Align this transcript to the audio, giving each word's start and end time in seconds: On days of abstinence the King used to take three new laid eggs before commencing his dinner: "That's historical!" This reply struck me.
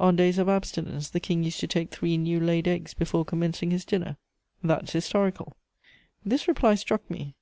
On 0.00 0.16
days 0.16 0.38
of 0.38 0.48
abstinence 0.48 1.08
the 1.08 1.20
King 1.20 1.44
used 1.44 1.60
to 1.60 1.68
take 1.68 1.92
three 1.92 2.16
new 2.16 2.40
laid 2.40 2.66
eggs 2.66 2.94
before 2.94 3.24
commencing 3.24 3.70
his 3.70 3.84
dinner: 3.84 4.16
"That's 4.60 4.92
historical!" 4.92 5.56
This 6.24 6.48
reply 6.48 6.74
struck 6.74 7.08
me. 7.08 7.36